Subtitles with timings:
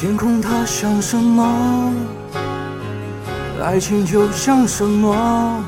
[0.00, 1.92] 天空它像什么？
[3.60, 5.60] 爱情就像什么？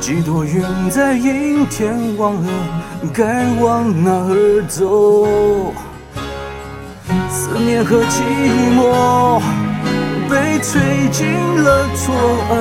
[0.00, 2.48] 几朵云在阴天，忘了
[3.12, 5.74] 该往哪儿走。
[7.28, 8.22] 思念和寂
[8.74, 9.38] 寞
[10.30, 11.28] 被吹进
[11.62, 12.14] 了左
[12.48, 12.54] 耳。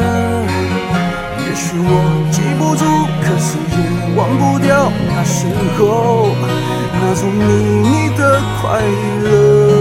[1.40, 1.90] 也许我
[2.34, 2.84] 记不住，
[3.24, 6.36] 可是也忘不掉那时候
[7.00, 7.40] 那种秘
[7.88, 8.82] 密的快
[9.24, 9.81] 乐。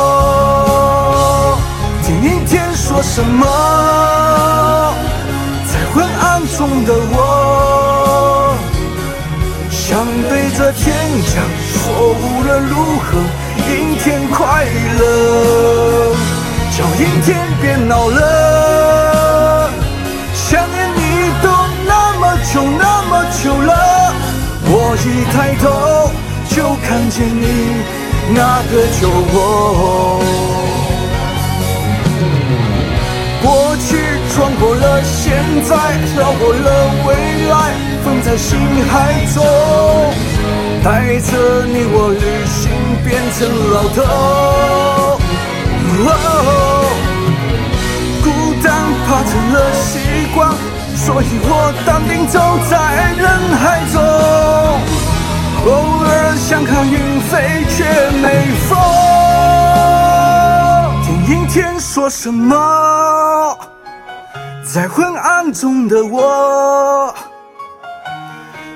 [2.91, 3.45] 说什么？
[5.71, 8.53] 在昏暗中的我，
[9.69, 10.93] 想对着天
[11.23, 13.17] 讲说，无论如何，
[13.69, 14.65] 阴天快
[14.99, 16.13] 乐。
[16.75, 19.69] 叫阴天别闹了，
[20.33, 20.99] 想念你
[21.41, 21.47] 都
[21.87, 24.13] 那么久那么久了。
[24.65, 26.11] 我一抬头
[26.49, 27.45] 就看见你
[28.33, 30.50] 那个酒窝。
[33.41, 33.97] 过去
[34.33, 35.75] 穿过了，现在
[36.15, 36.69] 绕过了
[37.05, 37.09] 未
[37.49, 37.53] 来，
[38.03, 38.59] 放在心
[38.89, 39.43] 海中，
[40.83, 42.61] 带着你我旅行
[43.03, 43.39] 变成
[43.73, 43.99] 老头。
[46.03, 46.07] 哦
[48.23, 48.25] 孤
[48.63, 48.67] 单
[49.05, 49.89] 怕成了习
[50.33, 50.39] 惯，
[50.95, 52.73] 所以我淡定走在
[53.17, 53.27] 人
[53.57, 53.95] 海中，
[55.65, 55.69] 偶
[56.05, 57.83] 尔想看云飞却
[58.21, 58.25] 没
[58.67, 58.69] 风。
[61.03, 62.55] 听阴天说什么？
[64.73, 67.13] 在昏暗中的我，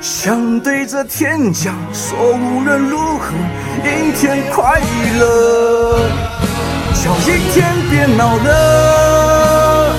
[0.01, 3.31] 想对着天讲说，无论如何，
[3.85, 4.81] 阴天快
[5.17, 6.09] 乐。
[6.95, 9.95] 叫阴天别闹了，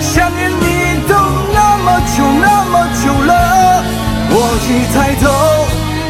[0.00, 1.14] 想念你都
[1.52, 3.84] 那么久那么久了。
[4.30, 4.32] 我
[4.64, 5.24] 一抬头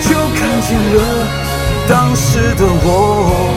[0.01, 0.97] 就看见了
[1.89, 3.48] 当时的我。